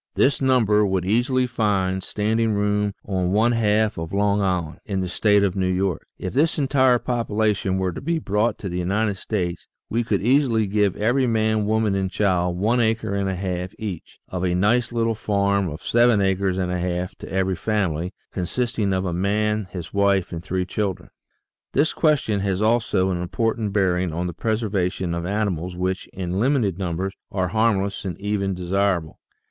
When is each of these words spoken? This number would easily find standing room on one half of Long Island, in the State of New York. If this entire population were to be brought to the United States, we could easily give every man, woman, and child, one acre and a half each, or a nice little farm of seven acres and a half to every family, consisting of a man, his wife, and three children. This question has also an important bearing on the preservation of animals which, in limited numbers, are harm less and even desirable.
This 0.15 0.41
number 0.41 0.83
would 0.83 1.05
easily 1.05 1.45
find 1.45 2.01
standing 2.01 2.53
room 2.55 2.95
on 3.05 3.31
one 3.33 3.51
half 3.51 3.99
of 3.99 4.11
Long 4.11 4.41
Island, 4.41 4.79
in 4.83 4.99
the 5.01 5.07
State 5.07 5.43
of 5.43 5.55
New 5.55 5.71
York. 5.71 6.07
If 6.17 6.33
this 6.33 6.57
entire 6.57 6.97
population 6.97 7.77
were 7.77 7.91
to 7.91 8.01
be 8.01 8.17
brought 8.17 8.57
to 8.57 8.67
the 8.67 8.79
United 8.79 9.15
States, 9.17 9.67
we 9.91 10.03
could 10.03 10.23
easily 10.23 10.65
give 10.65 10.95
every 10.97 11.27
man, 11.27 11.67
woman, 11.67 11.93
and 11.93 12.09
child, 12.09 12.57
one 12.57 12.79
acre 12.79 13.13
and 13.13 13.29
a 13.29 13.35
half 13.35 13.75
each, 13.77 14.17
or 14.31 14.43
a 14.47 14.55
nice 14.55 14.91
little 14.91 15.13
farm 15.13 15.69
of 15.69 15.83
seven 15.83 16.19
acres 16.19 16.57
and 16.57 16.71
a 16.71 16.79
half 16.79 17.13
to 17.19 17.31
every 17.31 17.55
family, 17.55 18.11
consisting 18.31 18.93
of 18.93 19.05
a 19.05 19.13
man, 19.13 19.67
his 19.69 19.93
wife, 19.93 20.31
and 20.31 20.41
three 20.41 20.65
children. 20.65 21.11
This 21.73 21.93
question 21.93 22.39
has 22.39 22.59
also 22.59 23.11
an 23.11 23.21
important 23.21 23.71
bearing 23.71 24.11
on 24.11 24.25
the 24.25 24.33
preservation 24.33 25.13
of 25.13 25.27
animals 25.27 25.75
which, 25.77 26.07
in 26.11 26.39
limited 26.39 26.79
numbers, 26.79 27.13
are 27.31 27.49
harm 27.49 27.83
less 27.83 28.03
and 28.03 28.19
even 28.19 28.55
desirable. 28.55 29.19